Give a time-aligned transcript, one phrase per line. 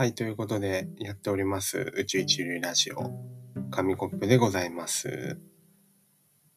[0.00, 3.10] はい、ということでやっております宇宙一流ラジオ
[3.70, 5.38] 紙コップでございます。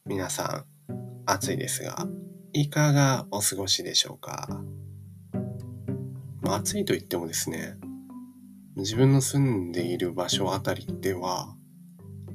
[0.06, 2.08] 皆さん、暑いですが、
[2.54, 4.48] いかがお過ごしでしょうか、
[6.42, 7.74] まあ、暑いと言ってもですね、
[8.78, 11.54] 自分の住んでいる場所あたりでは、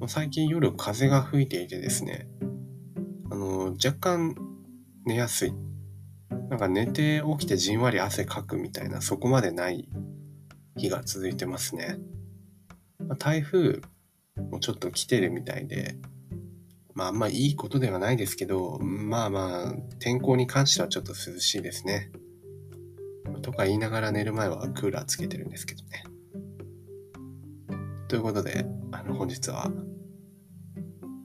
[0.09, 2.29] 最近夜風が吹いていてですね、
[3.31, 4.35] あの、若干
[5.07, 5.55] 寝やすい。
[6.51, 9.89] なんか寝て起きてじんわり汗かくみたいな、そこまでない
[10.79, 11.99] 日が続いてますね。
[12.99, 13.81] まあ台風
[14.51, 15.97] もちょっと来てるみたいで、
[16.95, 22.11] まああんまいいことではないですけど、まあまあ天候に関してはちょっと涼しいですね。
[23.43, 26.05] とか言いながら寝る前はクーラーつけてるんですけどね。
[28.09, 29.71] ということで、あの本日は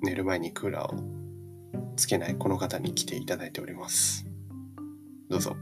[0.02, 4.26] 寝る前にクーラーをつけないこの方に来ていただいております。
[5.30, 5.56] どうぞ。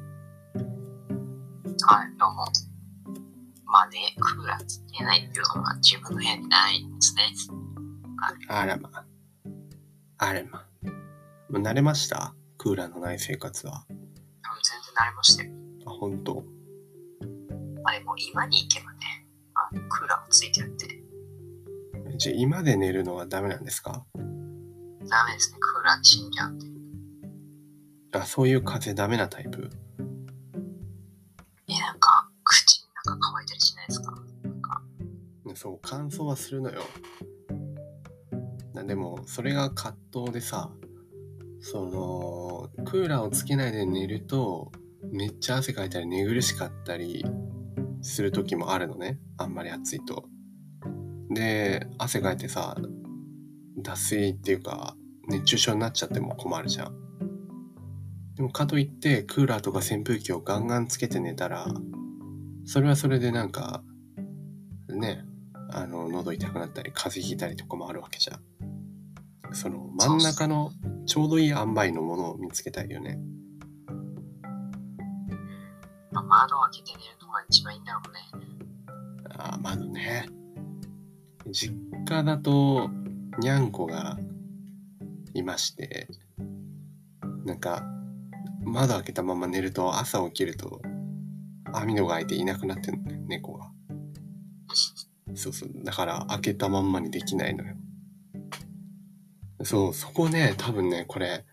[1.83, 2.70] はい、どうも。
[3.71, 7.33] まあね、クーラーつけないっていうのは自分の部屋にないんですね。
[8.49, 9.05] あらまあ。
[10.17, 10.67] あらまあ。
[11.49, 12.35] もう慣れました？
[12.57, 13.85] クーラーのない生活は。
[13.89, 14.05] うん全
[14.83, 15.51] 然慣れましたよ。
[15.87, 16.43] あ、本当？
[17.85, 18.99] あれもう今に行けばね、
[19.55, 20.87] あクーラーもついてるんで、
[22.17, 24.05] じゃあ今で寝るのはダメなんですか？
[24.15, 24.23] ダ
[25.25, 25.57] メですね。
[25.59, 26.65] クーラーで死んじゃうんで。
[28.19, 29.69] あ、そういう風邪ダメなタイプ？
[35.61, 36.81] そう、乾燥はするのよ。
[38.87, 40.71] でも、それが葛藤でさ、
[41.59, 44.71] その、クーラーをつけないで寝ると、
[45.11, 47.23] めっちゃ汗かいたり寝苦しかったり
[48.01, 49.19] する時もあるのね。
[49.37, 50.25] あんまり暑いと。
[51.29, 52.75] で、汗かいてさ、
[53.77, 54.95] 脱水っていうか、
[55.27, 56.95] 熱中症になっちゃっても困るじゃん。
[58.33, 61.67] でもかといって、クーラーとか扇風機をガンガンつけて寝たら、
[62.65, 63.83] それはそれでなんか、
[64.89, 65.23] ね、
[65.71, 69.53] あの、喉痛くなったり、風邪ひいたりとかもあるわけじゃん。
[69.53, 70.71] その、真ん中の
[71.05, 73.19] ちょうどいい塩梅のものを見つけたいよね。
[76.11, 78.53] まあ、窓を開けて寝るのが一番いいんだろうね。
[79.37, 80.27] あー窓ね。
[81.49, 81.73] 実
[82.07, 82.89] 家だと、
[83.39, 84.17] にゃんこが
[85.33, 86.07] いまして、
[87.45, 87.83] なんか、
[88.63, 90.81] 窓開けたまま寝ると朝起きると
[91.73, 93.60] 網戸が開いていなくなってんのね、猫が。
[95.35, 95.69] そうそう。
[95.83, 97.75] だから開けたまんまにできないのよ。
[99.63, 101.45] そう、そこね、多分ね、これ、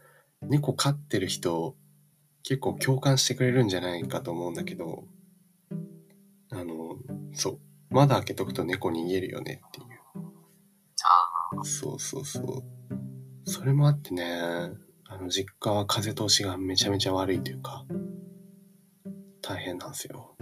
[0.43, 1.77] 猫飼ってる人、
[2.43, 5.05] 結構共感してくれるんじゃないかと思うんだけど、
[6.51, 6.97] あの、
[7.33, 7.61] そう。
[7.91, 9.87] 窓開けとくと猫逃げるよねっていう。
[11.61, 12.65] あそうそうそう。
[13.45, 14.25] それもあってね、
[15.09, 17.85] あの、実家は風通しがめちゃめちゃ悪いというか、
[19.41, 20.37] 大変なんですよ。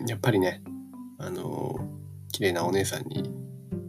[0.00, 0.62] うん、やっぱりね、
[1.18, 1.76] あの、
[2.32, 3.32] 綺麗なお姉さんに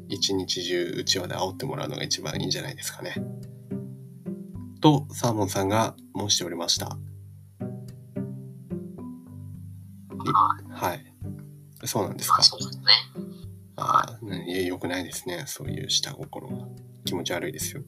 [0.10, 3.16] 一日中うちわで煽ってもらうのが一番いいんじゃないですかね。
[4.82, 6.98] と、サーモンさんが申しておりました。
[10.34, 11.06] あ、はい。
[11.86, 12.44] そうなんですかまあ。
[12.44, 12.84] そうですね。
[13.76, 15.44] ああ、いや、良くないですね。
[15.48, 16.68] そういう下心は。
[17.06, 17.84] 気持ち悪いですよ。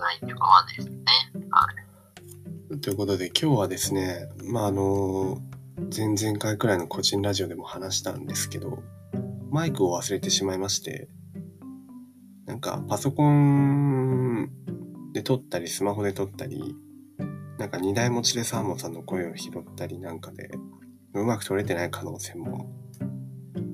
[0.00, 0.96] ないっていうかわかんないですね。
[2.78, 5.38] ということで、今日はですね、まあ、あの、
[5.94, 8.84] 前々回くらいの個人ラジオでも話したんですけど、
[9.50, 11.08] マイクを忘れてしまいまして、
[12.46, 14.50] なんかパソコン
[15.12, 16.76] で撮ったり、スマホで撮ったり、
[17.58, 20.52] なんか二台持ちでサーモンさんの声を拾ったりなんかで、
[21.14, 22.70] うまく撮れてない可能性も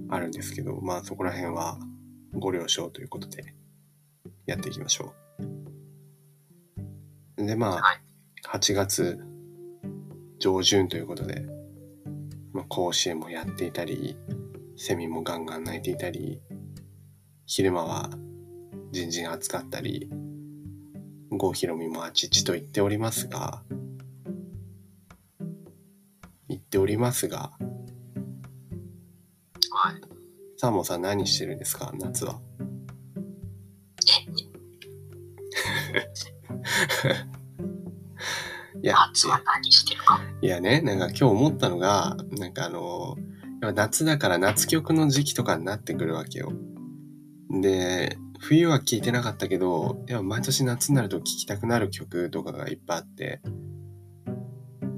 [0.09, 1.79] あるんですけど、まあそこら辺は
[2.33, 3.55] ご了承ということで、
[4.47, 5.12] やっていきましょ
[7.37, 7.45] う。
[7.45, 8.06] で、まあ、はい。
[8.53, 9.19] 8月
[10.39, 11.45] 上旬ということで、
[12.53, 14.17] まあ、甲子園もやっていたり
[14.77, 16.41] セミもガンガン鳴いていたり
[17.47, 18.11] 昼間は
[18.93, 20.09] じんじん暑かったり
[21.31, 23.62] 郷ひろみもあちちと言っておりますが
[26.49, 27.53] 言っておりますが
[29.73, 30.00] はい。
[30.56, 31.93] サーモンさん何してるんですか？
[31.99, 32.41] 夏は
[38.87, 40.21] いや夏は何してるか？
[40.41, 43.17] いやね、なんか今日思ったのが、なんかあの、
[43.75, 46.53] 夏だから夏曲の時期とかになってくるわけよ。
[47.50, 53.41] で、冬は聴いてなかったけど、や毎年夏になると聴きたくなる曲とかがいっぱいあって、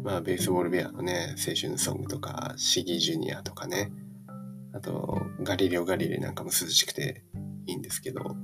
[0.05, 3.91] まあ、ベースボールベアのね、青春ソングとか、シギージュニアとかね、
[4.75, 7.25] あと、ガリレオ・ガリレイなんかも涼しくて
[7.64, 8.37] いいんですけど、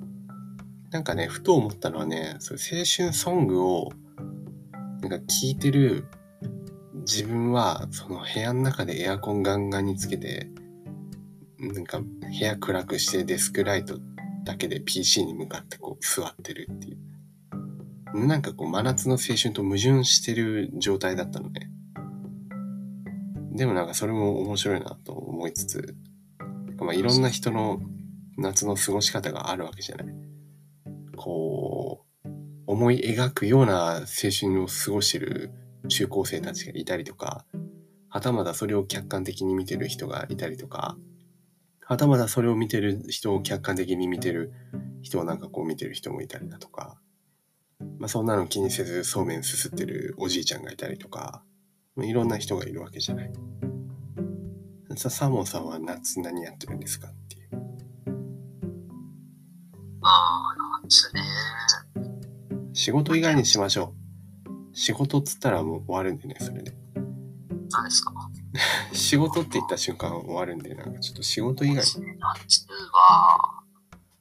[0.91, 3.93] なんかね、ふと思ったのはね、そ青春ソングを、
[5.05, 6.07] なんか聴いてる
[7.07, 10.49] 自分はその部屋の中でエアコンガンガンにつけて
[11.59, 12.07] なんか部
[12.41, 13.99] 屋暗くしてデスクライト
[14.45, 18.27] だけで PC に向かってこう座ってるっていう。
[18.27, 21.71] なんかこう真夏の青春と矛盾してる状態だったのね。
[23.53, 25.95] でもなんかそれも面白いなと思いつつ
[26.79, 27.83] まあいろんな人の
[28.39, 30.07] 夏の過ごし方があるわけじゃない。
[31.15, 32.04] こう
[32.67, 34.03] 思い描くような青
[34.39, 35.51] 春を過ごしてる
[35.89, 37.45] 中高生たちがいたりとか
[38.09, 40.97] はたまたそれを客観的に見てる人がいたりとか
[41.87, 44.53] はたまたそれを見てる人を客観的に見てる
[45.03, 46.99] 人をなんかこう見てる人もいたりだとか、
[47.99, 51.43] まあ、そんなの気にせずそうめんすすってるおじいちゃんがいたりとか、
[51.99, 53.33] いろんな人がいるわけじゃない。
[54.97, 57.51] さサモンさんは夏何やってるんですかっていう。
[60.01, 61.23] まあ、夏ね。
[62.75, 63.95] 仕事以外にしましょ
[64.45, 64.77] う。
[64.77, 66.75] 仕事っつったらもう終わるんでね、それで。
[67.71, 68.13] 何ですか
[68.93, 71.77] 仕事って言った瞬間終わるんで、なんかちょっと仕事以外。
[71.77, 73.63] 夏は、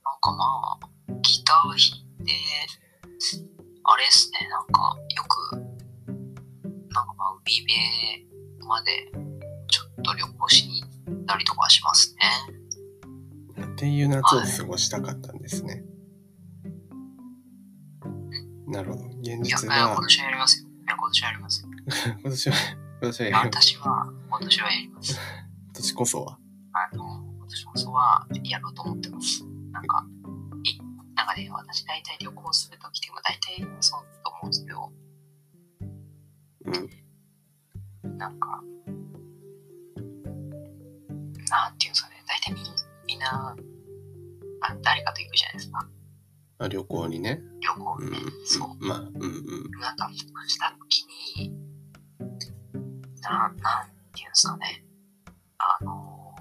[0.05, 2.31] なんかまあ、ギター弾いて、
[3.83, 5.55] あれですね、なんかよく、
[6.93, 9.11] なんかまあ、海辺まで
[9.67, 12.15] ちょっと旅行しに行ったりとかします
[13.57, 13.65] ね。
[13.65, 15.83] っていう夏を過ごしたかったんですね。
[18.67, 19.05] なるほど。
[19.19, 20.67] 現実いや今は、年はやりますよ。
[20.67, 21.69] いや、今年はやりますよ。
[22.21, 22.55] 今年は、
[23.01, 25.13] 今年はやる私は、今年はやります。
[25.13, 26.39] 今年こそは。
[26.73, 27.03] あの、
[27.37, 29.43] 今年こそはやろうと思ってます。
[29.71, 30.05] なんか、
[30.63, 30.79] い
[31.15, 34.91] なんかね、私大体旅行するときって、まあ大体そうだと思うんですけど、
[36.65, 38.17] うん。
[38.17, 38.63] なんか、
[41.49, 42.65] なんていうんですかね、大体みん
[43.07, 43.55] みんな、
[44.61, 45.87] あ誰かと行くじゃないですか。
[46.59, 47.41] あ旅行にね。
[47.75, 48.17] 旅行うんね。
[48.45, 48.85] そう。。
[48.85, 49.71] まあ、うんうん。
[49.79, 51.05] なんか、したとき
[51.37, 51.51] に、
[53.21, 53.55] な、なん
[54.13, 54.85] ていうんですかね。
[55.57, 56.35] あの、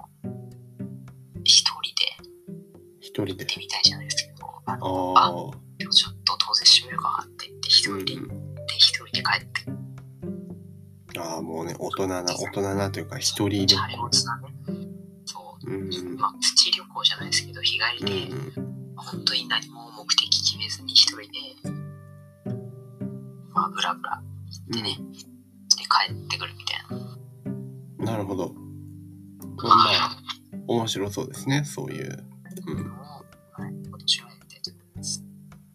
[1.43, 2.29] 一人で
[2.99, 3.45] 一人で行っ。
[3.45, 5.57] てみたいじゃないですけど、ああの、あ。
[5.77, 14.09] でもちょっと当然閉めるかって言って、一うん人で行って、一人で帰って、ああ、もうね、大人な、大人なというか、一人旅行。
[15.25, 15.69] そう。
[15.71, 16.15] うん。
[16.17, 18.72] まあ、プチ旅行じゃないですけど、日帰うりで、ん。
[19.13, 21.27] 本当に何も目的決めずに一人で、
[23.53, 24.23] まあ、ブラブラ行っ
[24.73, 24.97] てね、
[25.77, 26.97] で、帰ってくるみたい
[27.99, 28.13] な。
[28.13, 28.55] なるほど。
[29.57, 30.17] まあ、
[30.67, 32.25] 面白そうですね、そういう。
[32.65, 32.77] うん。
[33.85, 35.23] 今年はやりたいと思います。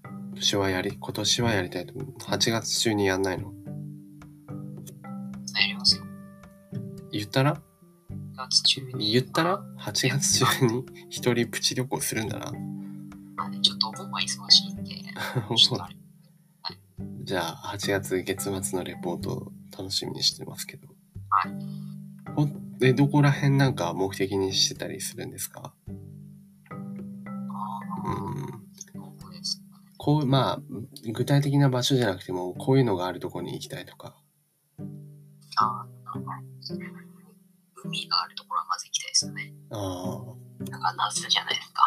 [0.03, 2.15] 今年はやり、今年はやりたいと思う。
[2.19, 3.53] 8月中にやんないの？
[5.55, 6.03] やりますよ。
[7.13, 7.61] 言ったら？9
[8.37, 9.13] 月中に。
[9.13, 12.53] 言ったら ?8 月中に一人プチ旅行するんだな。
[17.25, 20.89] じゃあ、8月月末のレポートを楽しみにしてますけど。
[21.31, 21.53] はい
[22.35, 22.47] ほ
[22.79, 25.75] で、どこら辺なんか目的にしてたりするんですか？
[29.97, 30.61] こう、まあ、
[31.13, 34.17] 具体的な場所じゃなくても、こういうのがあるところに行きたいとか。
[35.57, 35.87] ああ、
[37.75, 39.53] 海があるところはまず行きたいですよね。
[39.71, 40.25] あ
[40.71, 41.83] なんか夏じゃないですか。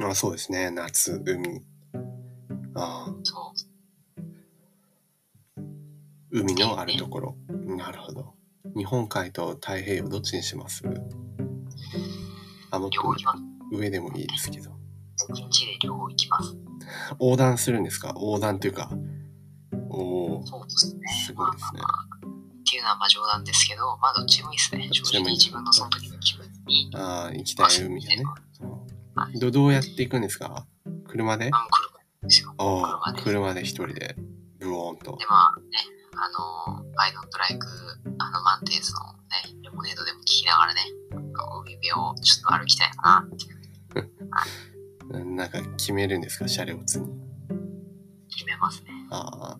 [0.00, 0.70] あ、まあそうですね。
[0.70, 1.62] 夏、海。
[2.76, 3.60] ああ、そう。
[6.32, 7.36] 海のあるところ。
[7.48, 8.34] なるほど。
[8.76, 10.82] 日本海と太平洋どっちにします？
[12.70, 13.42] あ、もっと両方行きます。
[13.72, 14.72] 上でもいいですけど。
[15.32, 16.56] 一日で両方行きます。
[17.20, 18.08] 横断するんですか？
[18.16, 18.90] 横断というか。
[19.88, 21.02] おお、そうですね。
[21.26, 24.88] すごいですねまあまあまあっていうのはまあ冗談ですけど、まあどっちもいいですね。
[24.90, 26.90] 正直自分のその時の気分に。
[26.94, 28.24] ああ、行きたい海がね。
[29.38, 30.66] どどうやって行くんですか？
[31.06, 31.52] 車で？
[32.24, 32.54] ですよ。
[32.58, 34.16] ああ、車で車で一人で、
[34.58, 35.26] ブオーンとで。
[35.28, 35.64] まあね、
[36.16, 37.16] あの、I don't
[37.50, 37.66] like
[38.18, 39.00] あのマンテーズの
[39.30, 43.54] ね、レモネードでも聞きながらね、海辺をちょっと歩きたいかなっていう
[45.36, 46.48] なんか決めるんですか？
[46.48, 47.06] 車両津に。
[48.28, 48.90] 決めますね。
[49.10, 49.58] ああ。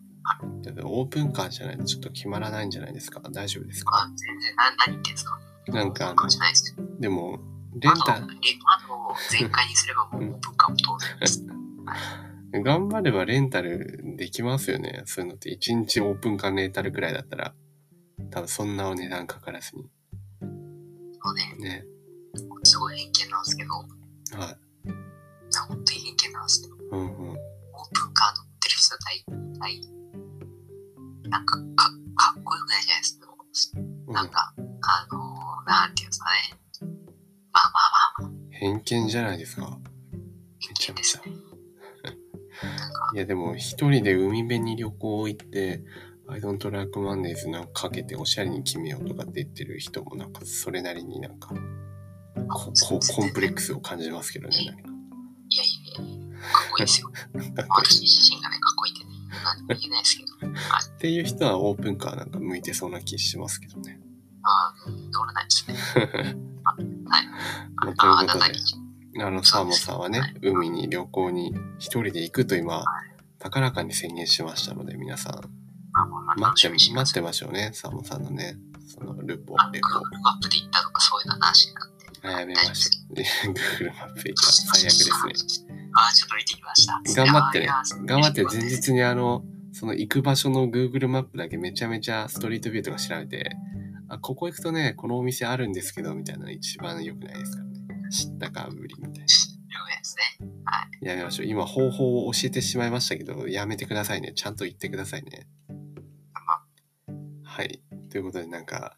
[0.86, 3.20] オープンカーじゃないとちょっと決まらないんじゃないですか？
[3.30, 3.96] 大丈夫ですか？
[3.96, 5.38] あ全然、な何言ってんですか？
[5.68, 7.38] なんかあのでも、
[7.78, 8.36] レンタ窓レ
[8.86, 11.44] 窓を全開にすればもうオープンカーも当然です。
[12.58, 15.02] ル、頑張ればレンタルできますよね。
[15.06, 17.54] そういうのって1日オープンカーレンタルくらいだったら、
[18.30, 19.84] 多分そんなお値段かからずに。
[20.40, 21.84] そうね、ね。
[22.62, 23.70] すごい偏見なんですけど、
[24.38, 24.56] はい。
[25.68, 27.06] 本当に偏見なんですけど、うんうん。
[27.06, 27.38] オー
[27.92, 29.24] プンカー乗ってる人は大
[29.60, 33.28] 体、なんかかかっこよくないじゃないですか。
[33.78, 33.84] うん
[34.14, 36.58] なんか、あのー、なんていうんですかね。
[37.52, 39.78] まあまあまあまあ、偏見じゃないですか。
[40.60, 41.22] 偏見ですね。
[43.14, 45.82] いやでも一人で海辺に旅行行って
[46.28, 51.54] I don't like Mondays なんかかけておしゃれに決めようとかって言ってる人もなんかそれなりになんか
[52.48, 54.56] ここコンプレックスを感じますけどね。
[54.56, 54.94] 何か
[55.50, 55.66] いやい
[55.98, 57.10] やいや、かっこいいですよ。
[57.68, 59.10] 私自身がね、かっこいいってね、
[59.44, 60.52] 何も言えないですけど。
[60.52, 60.84] はい。
[60.88, 64.00] っていう人はオープンカーなんか向いてそうな気しますけどね。
[64.42, 66.36] まあ、うん通らないですね。
[66.64, 67.26] あはい。
[67.86, 68.83] まああ。
[69.20, 72.84] あのサーモンさんはね、海に旅行に一人で行くと今、
[73.38, 75.34] 高らかに宣言しましたので、皆さん、
[76.40, 78.56] 待って待ってましょうね、サーモンさんのね、
[78.86, 82.20] そのルポあ、、レ Google マップで行ったとかそういうのはなしになって。
[82.22, 82.28] ポ。
[82.28, 83.14] やめましょう。
[83.14, 85.74] Google マップ行った最悪ですね。
[85.94, 87.24] あ、ちょっと見てきました。
[87.24, 87.68] 頑張ってね。
[88.06, 88.62] 頑張って前。
[88.62, 93.56] 日にあの、その行く場所の Google マップだけめちゃめちゃストリートビューとか調べて、
[94.08, 97.62] あ、ここ行くとね、このお店あるんですけど、みたいなの一番良くないですか。
[98.14, 99.24] 知ったかぶりみたいな。
[99.24, 99.28] で
[100.04, 100.48] すね。
[100.64, 101.06] はい。
[101.06, 101.46] やめましょう。
[101.46, 104.32] 今方法を教えてしまいましたけど、やめてくださいね。
[104.34, 105.48] ちゃんと言ってくださいね。
[107.42, 107.82] はい。
[108.10, 108.96] ということでなんか、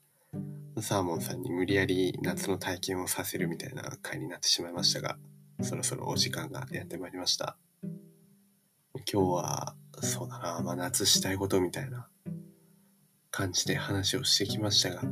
[0.80, 5.16] サーモンさんに無理やり夏の体験をさせるみたいな回になってしまいましたが、
[5.62, 7.56] そろそろお時間がやってまいりました。
[9.10, 12.08] 今日は、そうだな、まあ夏したいことみたいな
[13.30, 15.02] 感じで話をしてきましたが、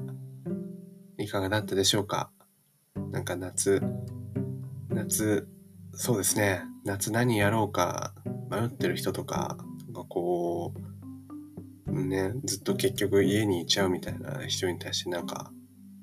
[1.18, 2.30] いかがだったでしょうか？
[2.96, 3.82] なんか夏、
[4.88, 5.48] 夏、
[5.92, 8.14] そうですね、夏何やろうか
[8.50, 10.72] 迷ってる人とか、なんかこ
[11.86, 15.52] う、ね、ずっと結局家にいちゃうみたいな人に対してなんか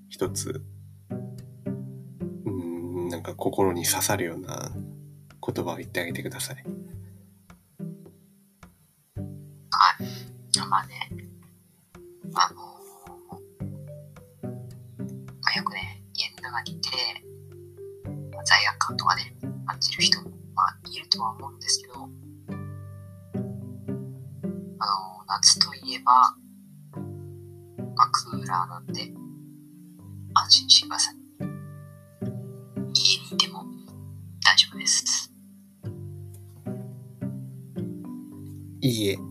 [0.10, 0.63] 一つ、
[2.45, 6.53] うん、なんか心に刺さるような言葉を言ってあげてくださ。
[6.53, 6.80] い。
[24.83, 26.11] あの夏といえば、
[27.95, 29.13] まあ、クーラーなんで、
[30.33, 31.15] 安心してください。
[32.91, 33.63] 家にいても
[34.43, 35.31] 大丈夫です。
[38.81, 39.30] いいえ。